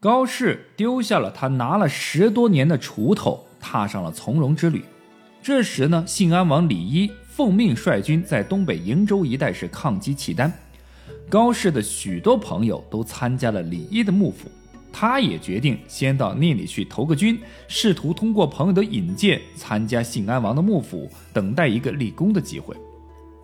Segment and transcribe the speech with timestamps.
[0.00, 4.82] 高适丢下了他拿了十多年的锄头，踏上了从戎之旅。
[5.42, 10.50] 这时呢，信安王李一奉命率军在东北瀛州一带是抗击契丹。
[11.28, 14.50] 高适的许多朋友都参加了李一的幕府，
[14.90, 22.74] 他也决定先到那里去投个军，试图通过朋友的引荐参加信安王的幕府，等待一个立功的机会。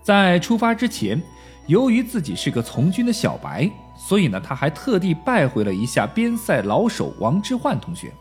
[0.02, 1.20] 在出发之前，
[1.66, 3.70] 由于自己是个从军的小白。
[3.98, 8.12] 所以呢，他还特地拜会了一下边塞老手王之涣同学。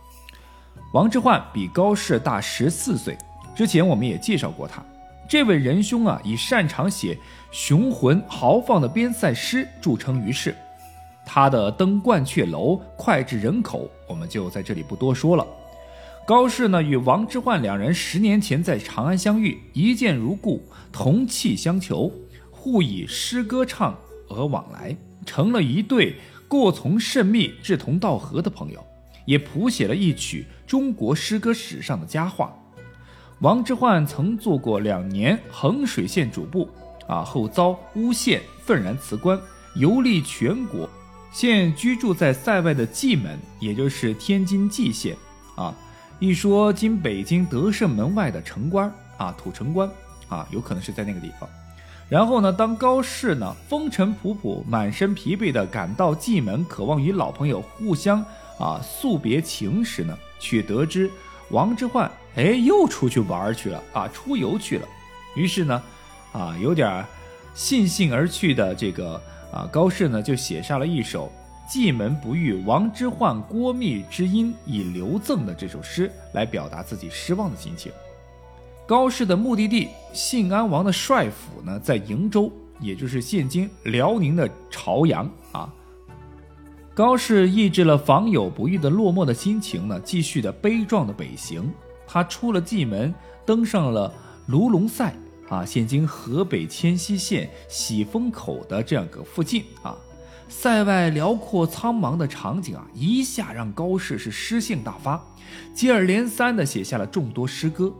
[0.93, 3.17] 王之涣比高适大十四岁，
[3.53, 4.81] 之前我们也介绍过他。
[5.27, 7.17] 这位仁兄啊，以擅长写
[7.51, 10.55] 雄浑豪放的边塞诗著称于世。
[11.25, 15.45] 他的《登鹳雀楼》脍炙人口，我们就在这里不多说了。
[16.25, 22.09] 高适呢，与王之涣两人十年前在长安相遇，一见如故，同气相求，
[22.65, 23.95] 互以诗歌唱
[24.27, 24.97] 而往来。
[25.23, 26.15] 成了一对
[26.47, 28.83] 过从甚密、志同道合的朋友，
[29.27, 32.51] 也谱写了一曲中国诗歌史上的佳话。
[33.41, 36.67] 王之涣曾做过两年衡水县主簿，
[37.07, 39.39] 啊，后遭诬陷，愤然辞官，
[39.75, 40.89] 游历全国。
[41.31, 45.15] 现居住在塞外的蓟门，也就是天津蓟县，
[45.55, 45.71] 啊，
[46.17, 49.87] 一说今北京德胜门外的城关，啊，土城关，
[50.29, 51.47] 啊，有可能是在那个地方。
[52.07, 58.23] 然后呢，当高适呢风尘仆仆、满身疲惫地赶到蓟门，渴望与老朋友互相
[58.59, 61.09] 啊诉别情时呢，却得知
[61.49, 64.87] 王之涣哎又出去玩去了啊，出游去了。
[65.35, 65.83] 于是呢，
[66.31, 67.03] 啊有点
[67.55, 69.19] 悻悻而去的这个
[69.51, 71.31] 啊高适呢，就写下了一首
[71.73, 77.91] 《蓟门不遇王之涣郭密之音以留赠》的这首诗，来表达自己失望的心情。
[78.87, 85.73] 高适的目的地信安王的帅府呢，在瀛州，也就是现今辽宁的朝阳啊。
[86.93, 91.67] 高适抑制了访友不遇的落寞的心情呢，继续的悲壮的北行。
[92.05, 93.11] 他出了蓟门，
[93.43, 94.13] 登上了
[94.45, 95.11] 卢龙塞
[95.49, 99.97] 啊，现今河北迁西县喜峰口的这样个附近啊。
[100.47, 105.19] 塞外辽阔苍茫的场景啊，一下让高适是诗兴大发，
[105.73, 107.91] 接二连三的写下了众多诗歌。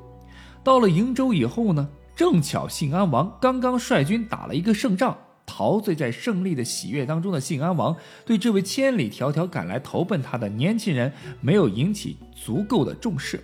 [0.66, 5.16] 到了瀛州以后呢，正巧信安王刚刚率军打了一个胜仗，
[5.46, 7.96] 陶醉在胜利的喜悦当中的信安王，
[8.26, 13.40] 对这位千里迢迢赶来投奔他的年轻人没有引起足够的重视，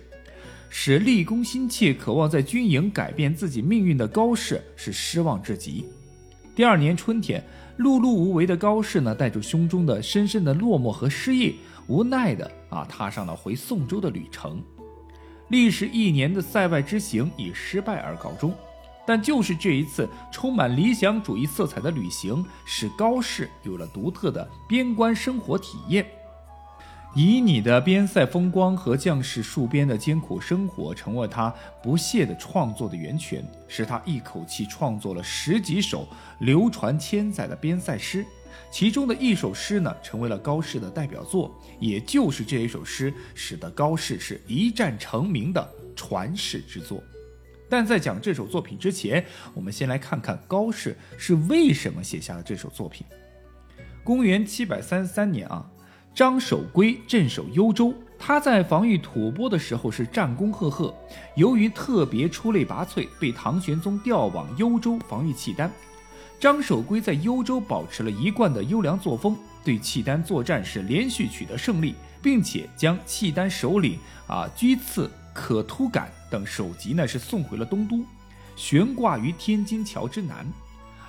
[0.68, 5.84] 使立功心切、渴望在军营改变自己命运的高适是失望至极。
[6.56, 7.40] 第二年春天，
[7.78, 11.54] 碌碌无为的高适呢，带着胸中的深深的落寞和失意，
[11.86, 14.60] 无奈的啊，踏上了回宋州的旅程。
[15.52, 18.54] 历时一年的塞外之行以失败而告终，
[19.06, 26.06] 但就是这一次充满理想主义色彩的旅行，使高适有了独特的边关生活体验。
[27.14, 36.08] 旖旎的边塞风光和将士戍边的艰苦生活，成为他不懈的创作的源泉，使他一口气创作了十几首
[36.38, 38.24] 流传千载的边塞诗。
[38.70, 47.02] 其中的一首诗呢，成为了高适的代表作，也就是这一首诗，使得高适是一战成名的传世之作。
[47.68, 49.24] 但在讲这首作品之前，
[49.54, 53.06] 我们先来看看高适是为什么写下了这首作品。
[54.04, 55.64] 公元七百三十三年啊，
[56.14, 60.94] 张守珪镇守幽州，他在防御吐蕃的时候是战功赫赫，
[61.34, 65.70] 由于特别出类拔萃，被唐玄宗调往幽州防御契丹。
[66.42, 78.04] 张守珪在幽州保持了一贯的优良作风，对契丹作战是连续取得胜利，并且将契丹首领啊居次可突感等首级呢是送回了东都，
[78.56, 80.44] 悬挂于天津桥之南。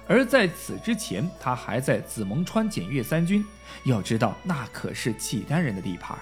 [0.08, 3.44] 而在此之前，他还在紫蒙川检阅三军。
[3.86, 6.16] 要知道，那可是契丹人的地盘，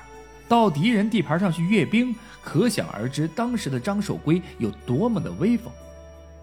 [0.47, 5.69] 到敌人地盘上去阅兵，可想而知当时的张守珪有多么的威风。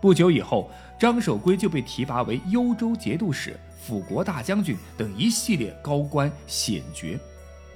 [0.00, 7.18] 不久以后，张守珪就被提拔为幽州节度使、辅国大将军等一系列高官显爵。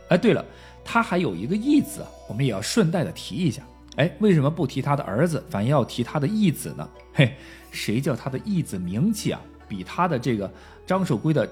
[0.09, 0.45] 哎，对了，
[0.85, 3.63] 他还有一个义子，我们也要顺带的提一下。
[3.97, 6.89] 哎，为什么不提他的儿子，反要提他的义子呢？
[7.13, 7.35] 嘿，
[7.71, 10.51] 谁叫他的义子名气啊，比他的这个
[10.87, 11.49] 张守珪的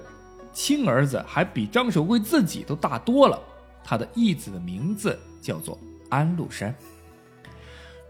[0.53, 3.39] 亲儿子还比张守珪自己都大多了。
[3.83, 5.77] 他的义子的名字叫做
[6.09, 6.73] 安禄山。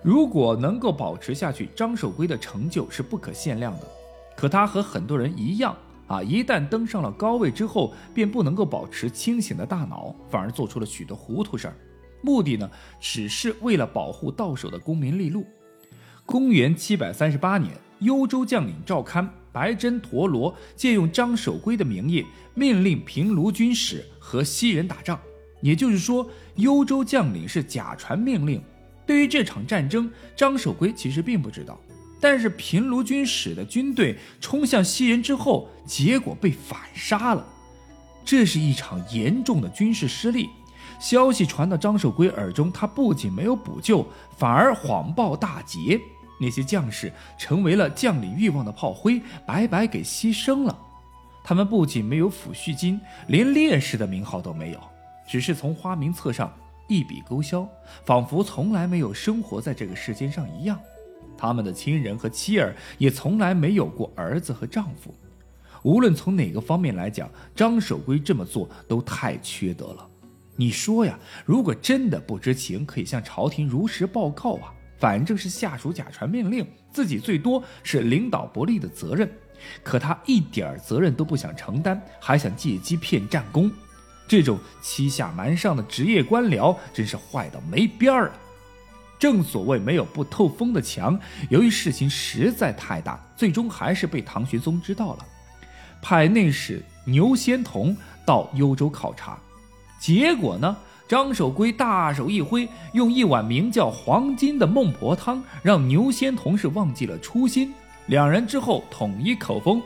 [0.03, 3.87] 如果能够保持下去，张守珪的成就是不可限量的。
[4.35, 5.77] 可他和很多人一样
[6.07, 11.75] 啊，一旦登上了高位之后，便不能够保持清醒的大脑，反而做出了许多糊涂事儿。
[12.23, 12.69] 目的呢，
[12.99, 15.45] 只是为了保护到手的功名利禄。
[16.25, 22.25] 公元七百三十八年，幽州将领赵堪、白真陀罗借用张守珪的名义，
[22.55, 25.19] 命令平卢军使和西人打仗。
[25.61, 28.61] 也就是说，幽州将领是假传命令。
[29.11, 31.77] 对于这场战争，张守珪其实并不知道。
[32.21, 37.45] 但是平卢军使的军队冲向西人之后，结果被反杀了，
[38.23, 40.49] 这是一场严重的军事失利。
[40.97, 45.99] 消息传到张守珪耳中，他不仅没有补救，反而谎报大捷。
[46.39, 50.79] 那些将士成为了将领欲望的炮灰，白白给牺牲了。
[51.43, 52.97] 他们不仅没有抚恤金，
[53.27, 54.79] 连烈士的名号都没有，
[55.27, 56.49] 只是从花名册上
[56.91, 57.65] 一笔勾销，
[58.03, 60.77] 仿佛从来没有生活在这个世间上一样。
[61.37, 65.15] 他们的亲人和妻儿也从来没有过儿子和丈夫。
[65.83, 70.05] 无论从哪个方面来讲，张守圭这么做都太缺德了。
[70.57, 74.73] 你说呀，如果真的不知情，可以向朝廷如实报告啊。
[74.99, 79.31] 反正是下属假传命令，自己最多是领导不力的责任。
[79.81, 83.71] 可他一点责任都不想承担，还想借机骗战功。
[84.31, 88.33] 这种欺下瞒上的职业官僚，真是坏到没边儿了。
[89.19, 91.19] 正所谓没有不透风的墙，
[91.49, 95.25] 由于事情实在太大，最终还是被唐玄宗知道了，
[96.01, 97.93] 派内史牛仙童
[98.25, 99.37] 到幽州考察。
[99.99, 100.77] 结果呢？
[101.09, 107.73] 张守珪大手一挥，用一碗名叫黄金的孟婆汤，让牛仙童是忘记了初心。
[108.05, 109.81] 两人之后统一口风：“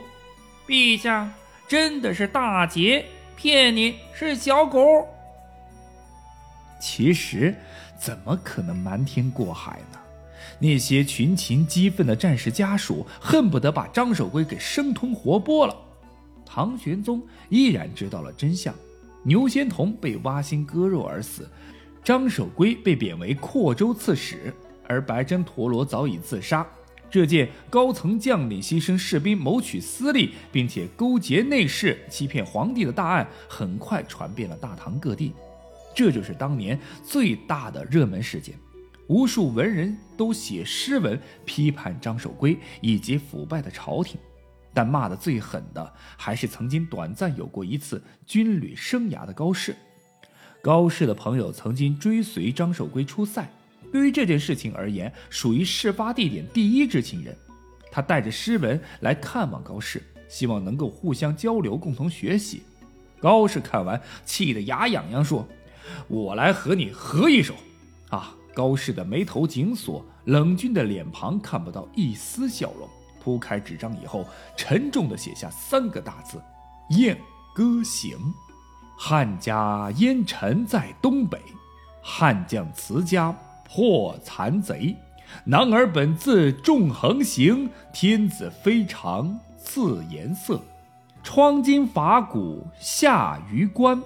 [0.68, 1.28] 陛下
[1.66, 3.04] 真的是大捷，
[3.36, 5.06] 骗你是小狗。”
[6.80, 7.54] 其实，
[7.98, 9.98] 怎么可能瞒天过海呢？
[10.58, 15.76] 那些群情激愤的战士家属恨不得把张守圭给生吞活剥了。
[16.44, 18.74] 唐玄宗依然知道了真相。
[19.22, 21.50] 牛仙童被挖心割肉而死，
[22.04, 24.54] 张守圭被贬为阔州刺史，
[24.86, 26.66] 而白真陀罗早已自杀。
[27.10, 35.32] 这件高层将领牺牲士兵谋取私利，并且勾结内侍欺骗皇帝的大案，很快传遍了大唐各地。
[35.94, 38.54] 这就是当年最大的热门事件，
[39.06, 44.18] 无数文人都写诗文批判张守珪以及腐败的朝廷。
[44.74, 49.74] 但骂得最狠的，还是曾经短暂有过一次军旅生涯的高适。
[50.60, 53.48] 高适的朋友曾经追随张守珪出塞，
[53.96, 57.34] 对于这件事情而言，属于事发地点第一知情人。
[57.90, 62.62] 他带着诗文来看望高适，希望能够互相交流，共同学习。
[63.18, 65.48] 高适看完，气得牙痒痒，说
[66.08, 67.54] ：“我来和你合一首。”
[68.12, 68.36] 啊！
[68.54, 72.86] 高适的眉头紧锁，冷峻的脸庞看不到一丝笑容。
[73.18, 74.26] 铺开纸张以后，
[74.58, 76.38] 沉重地写下三个大字
[76.98, 77.16] ：“燕
[77.54, 78.18] 歌行。”
[78.94, 81.40] 汉家烟尘在东北，
[82.02, 83.34] 汉将辞家
[83.68, 84.96] 破残贼。
[85.44, 90.62] 男儿本自纵横行，天子非常赐颜色。
[91.22, 94.00] 窗金法鼓下榆关，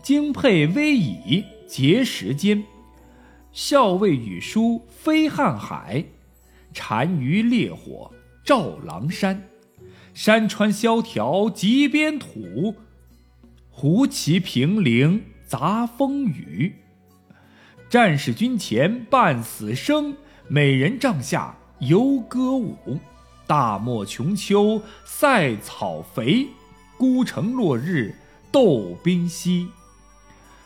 [0.00, 2.62] 精佩威仪结时间。
[3.52, 6.04] 校尉羽书飞瀚海，
[6.72, 8.10] 单于烈火。
[8.44, 9.42] 照狼山，
[10.12, 12.74] 山川萧条极边土；
[13.70, 16.76] 胡骑平陵杂风雨。
[17.94, 20.16] 战士军前半死生，
[20.48, 22.98] 美人帐下游歌舞。
[23.46, 26.48] 大漠穷秋塞草肥，
[26.98, 28.12] 孤城落日
[28.50, 29.68] 斗兵稀。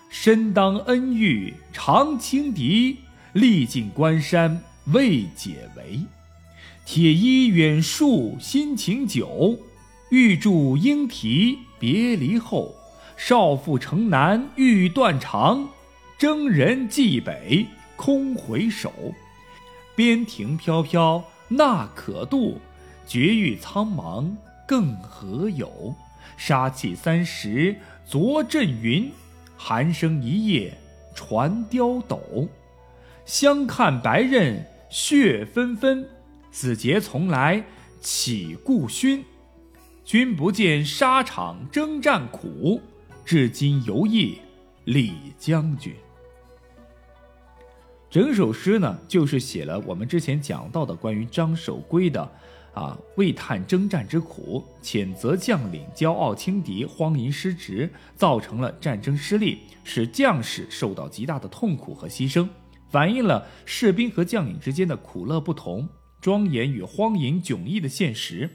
[0.09, 2.97] 身当恩遇常轻敌，
[3.35, 6.01] 历尽关山未解围。
[6.87, 9.55] 铁衣远戍辛勤久，
[10.09, 12.75] 欲驻莺啼别离后。
[13.19, 15.69] 少妇城南欲断肠，
[16.19, 18.93] 征人蓟北空回首。
[19.95, 22.61] 边庭飘飘那可度，
[23.07, 24.29] 绝域苍茫
[24.67, 25.95] 更何有？
[26.37, 29.13] 杀气三十昨阵云，
[29.57, 30.77] 寒声一夜
[31.15, 32.49] 传刁斗。
[33.25, 36.05] 相看白刃血纷纷。
[36.51, 37.63] 子节从来
[38.01, 39.25] 岂顾勋？
[40.05, 42.83] 君不见沙场征战苦，
[43.25, 44.39] 至今犹忆
[44.85, 45.95] 李将军。
[48.11, 52.31] 整首诗呢，就是写了我们之前讲到的关于张守珪的
[52.73, 62.49] 啊，为探征战之苦，谴责将领骄傲轻敌、荒淫失职，造成了战争失利，使将士受到极大的痛苦和牺牲，
[62.89, 65.87] 反映了士兵和将领之间的苦乐不同。
[66.21, 68.51] 庄严与荒淫迥异的现实，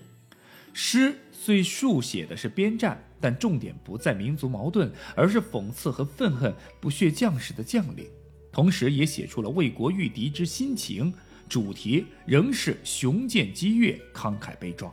[0.74, 8.08] 诗虽述写的是边战，但重点不在民族矛盾，而是讽刺和愤恨不屑将士的将领，
[8.54, 11.14] 同时也写出了为国御敌之心情。
[11.50, 14.92] 主题仍是雄健激越、慷慨悲壮。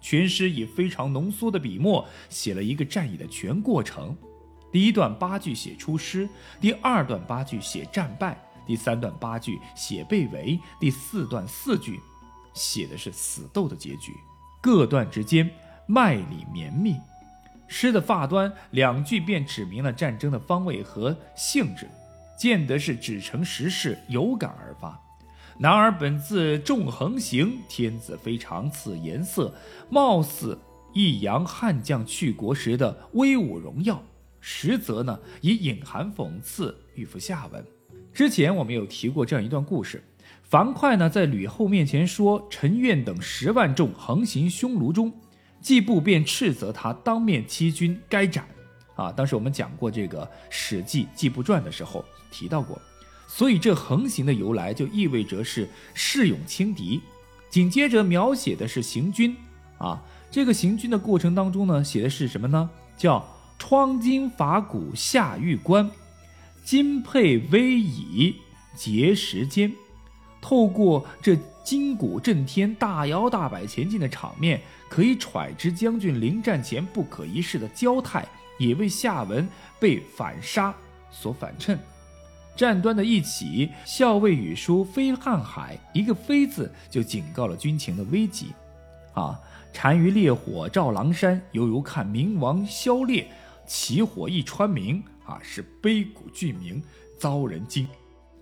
[0.00, 4.16] 全诗以非常浓缩的笔墨写了一个战役的全过程。
[4.72, 6.26] 第一段八句写出师，
[6.58, 12.00] 第二段八句写战败，第三段八句写被围，第四段四句
[12.54, 14.12] 写的是死斗的结局。
[14.62, 15.48] 各段之间
[15.86, 16.96] 脉理绵密。
[17.68, 21.88] 诗的发端两句便指明了战争的方位和性质，
[22.40, 24.98] 见得是只成时事，有感而发。
[25.58, 29.54] 男儿本自纵横行，天子非常此颜色，
[29.90, 30.58] 貌似
[30.94, 34.02] 一扬汉将去国时的威武荣耀，
[34.40, 37.62] 实则呢以隐含讽刺，欲附下文。
[38.10, 40.02] 之前我们有提过这样一段故事：
[40.42, 45.12] 樊哙呢在吕后面前说陈愿等十万众横行匈奴中。
[45.60, 48.48] 季布便斥责他当面欺君，该斩。
[49.00, 52.78] 啊，当时我们讲过这个《史记·季布传》的时候提到过，
[53.26, 55.66] 所以这横行的由来就意味着是
[55.96, 57.00] 恃勇轻敌。
[57.48, 59.34] 紧接着描写的是行军，
[59.78, 62.68] 啊，这个行军的过程当中呢，写的是什么呢？
[62.98, 63.26] 叫
[63.58, 65.90] 窗金伐骨下玉关，
[66.62, 68.36] 金佩威仪
[68.76, 69.72] 结石间。
[70.42, 78.26] 透过这金鼓震天、大摇大摆前进的场面，可以揣知将军临战前不可一世的骄态，
[78.60, 79.48] 也为下文
[79.80, 80.72] 被反杀
[81.10, 81.76] 所反衬。
[82.54, 88.52] 战端的一起，校尉语书飞瀚海，一个“飞”字就警告了军情的危急。
[89.14, 89.40] 啊，
[89.72, 93.26] 单于烈火照狼山，犹如看明王消烈，
[93.66, 95.02] 起火一川明。
[95.24, 96.82] 啊，是悲鼓巨鸣，
[97.16, 97.88] 遭人惊。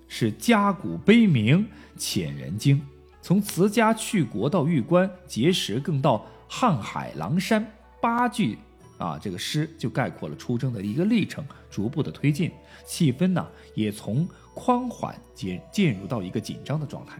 [0.08, 1.64] 是家鼓悲鸣，
[1.98, 2.82] 遣人惊。
[3.20, 7.64] 从辞家去国到玉关结识，更到瀚海狼山，
[8.00, 8.58] 八句
[8.98, 12.50] 啊，这个诗就概括了出征的一个历程，逐步的推进，
[12.84, 17.18] 气氛呢也从宽缓渐进入到一个紧张的状态。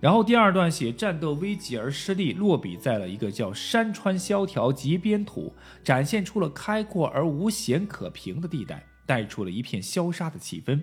[0.00, 10.80] 然后第二段写战斗危急而失利，落笔在了一个叫山川萧条极边土，展现出了开阔而无险可平的地带，带出了一片萧杀的气氛。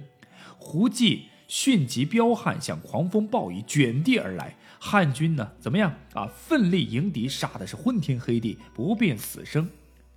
[0.58, 4.56] 胡骑迅疾彪悍，像狂风暴雨卷地而来。
[4.80, 6.26] 汉军呢，怎么样啊？
[6.34, 9.70] 奋力迎敌，杀的是昏天黑地，不辨死生。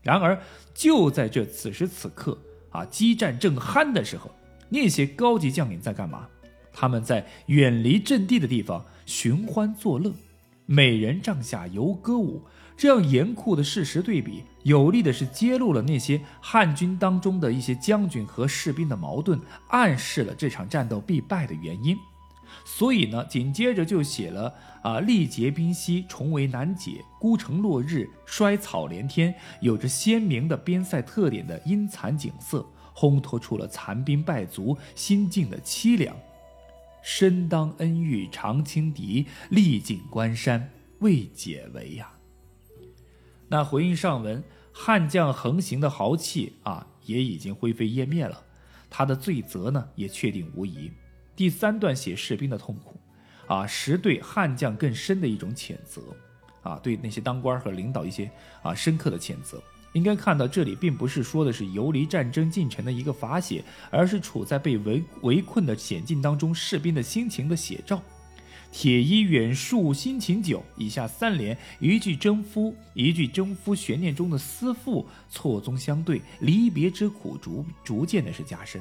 [0.02, 0.38] 然而，
[0.75, 2.37] 就在这此时此刻
[2.71, 4.30] 啊，激战正酣的时候，
[4.68, 6.26] 那些高级将领在干嘛？
[6.73, 10.12] 他们在远离阵地的地方寻欢作乐，
[10.66, 12.42] 美人帐下游歌舞。
[12.75, 21.97] 这样严酷的事实对比，有力的是揭露了那些汉军当中的一些将军和士兵的矛盾，暗示了这场战斗必败的原因。
[22.64, 36.16] 所以呢，紧接着就写了啊，力竭兵稀，重围难解，孤城落日，衰草连天，有着鲜明的边塞特点的阴惨景色，烘托出了残兵败卒心境的凄凉。
[37.02, 42.12] 身当恩遇常轻敌，历尽关山未解围呀。
[43.49, 44.42] 那回应上文，
[44.73, 48.44] 汉将横行的豪气啊，也已经灰飞烟灭了。
[48.88, 50.92] 他的罪责呢，也确定无疑。
[51.34, 53.00] 第三段写士兵的痛苦，
[53.46, 56.02] 啊，实对悍将更深的一种谴责，
[56.62, 58.30] 啊，对那些当官和领导一些
[58.62, 59.62] 啊深刻的谴责。
[59.94, 68.02] 应该看到这里，并不是说的是游离战争进程的一个法写，而是处在被围围困的险境当中士兵的心情的写照。
[68.70, 78.80] 铁衣远戍心情久，以下三联，一句征夫，一句征夫悬念中的思妇，错综相对，离别之苦逐逐渐的是加深。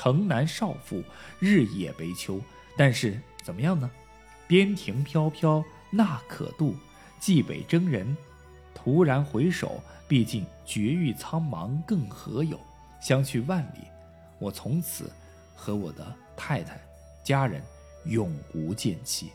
[0.00, 1.02] 城南少妇，
[1.38, 2.40] 日夜悲秋。
[2.74, 3.90] 但是怎么样呢？
[4.48, 6.74] 边庭飘飘，那可度？
[7.20, 8.16] 冀北征人，
[8.74, 9.78] 突然回首，
[10.08, 12.58] 毕竟绝域苍茫，更何有？
[12.98, 13.80] 相去万里，
[14.38, 15.12] 我从此
[15.54, 16.80] 和我的太太、
[17.22, 17.62] 家人。
[18.06, 19.30] 永无间期，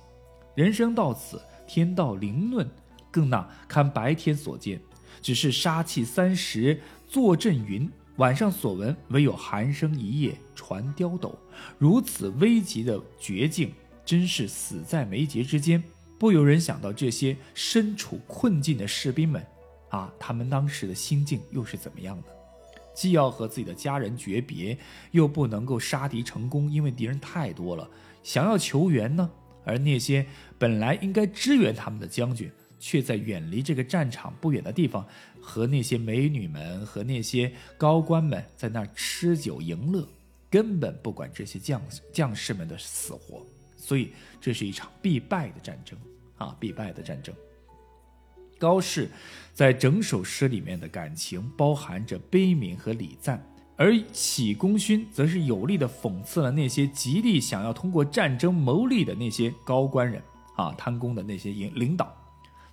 [0.56, 2.68] 人生到此，天道凌乱，
[3.12, 4.82] 更那堪白天所见。
[5.22, 11.38] 只是杀气三十坐阵云，晚上所闻唯有寒声一夜传刁斗。
[11.78, 13.74] 如此危急的绝境，
[14.06, 15.84] 真是死在眉睫之间。
[16.18, 19.46] 不由人想到这些身处困境的士兵们，
[19.90, 22.28] 啊，他们当时的心境又是怎么样的？
[22.94, 24.78] 既要和自己的家人诀别，
[25.12, 27.86] 又不能够杀敌成功，因为敌人太多了。
[28.24, 29.30] 想要求援呢，
[29.66, 30.26] 而那些
[30.58, 35.06] 本来应该支援他们的将军，却在远离这个战场不远的地方，
[35.42, 40.08] 和那些美女们和那些高官们在那儿吃酒迎乐，
[40.50, 43.46] 根本不管这些将将士们的死活。
[43.78, 45.98] 所以，这是一场必败的战争
[46.38, 46.56] 啊！
[46.60, 47.36] 必败的战争。
[48.58, 49.10] 高适
[49.54, 53.46] 在整首诗里面的感情，包含着悲悯和礼赞。
[53.78, 60.22] 而启功勋则是有力的讽刺了那些极力想要通过战争谋利的那些高官人
[60.56, 62.16] 啊，贪功的那些领领导。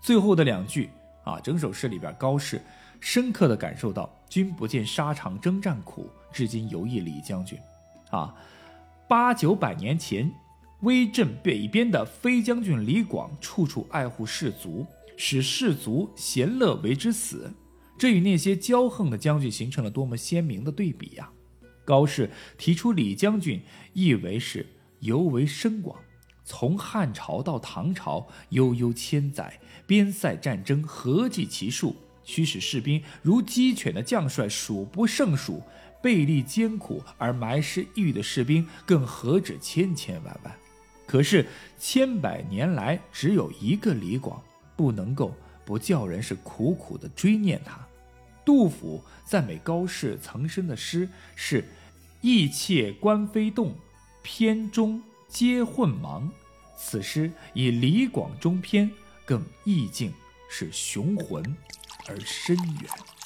[0.03, 0.91] 最后的两句
[1.23, 2.61] 啊，整首诗里边高适
[2.99, 7.57] 深刻的感受到“君不见沙场征战苦，至今犹忆李将军”。
[8.11, 8.35] 啊，
[9.09, 10.29] 八九百年前，
[10.81, 14.85] 威震北边的飞将军李广，处处爱护士卒，
[15.17, 17.53] 使士卒贤乐为之死。
[17.97, 21.31] 这与那些骄横的将军形成了多么鲜明的对比呀！
[21.85, 22.29] 高适
[22.59, 24.67] 提出李将军，意为是
[24.99, 25.97] 尤为深广。
[26.45, 35.63] 从汉朝到唐朝，悠悠千载，边塞战争何计其数，驱使士兵如鸡犬的将帅数不胜数，
[36.03, 40.55] 背力艰苦而埋尸异域的士兵更何止千千万万。
[41.07, 41.47] 可是
[41.79, 44.43] 千百年来只有一个李广，
[44.77, 45.35] 不能够
[45.65, 47.79] 不叫人是苦苦的追念他。
[48.45, 51.65] 杜甫赞美高适曾生的诗是
[52.21, 53.75] “意切官非动，
[54.23, 55.01] 篇中”。
[55.33, 56.29] 皆混茫，
[56.77, 58.91] 此诗以李广中篇，
[59.25, 60.13] 更意境
[60.51, 61.43] 是雄浑
[62.07, 63.22] 而深远。